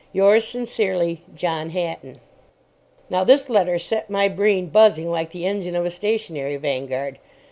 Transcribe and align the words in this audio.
Yours 0.13 0.47
sincerely, 0.47 1.21
John 1.35 1.69
Hatton. 1.69 2.21
Now 3.11 3.23
this 3.23 3.51
letter 3.51 3.77
set 3.77 4.09
my 4.09 4.27
brain 4.29 4.65
buzzing 4.65 5.11
like 5.11 5.29
the 5.29 5.45
engine 5.45 5.75
of 5.75 5.85
a 5.85 5.91
stationary 5.91 6.55
Vanguard. 6.55 7.19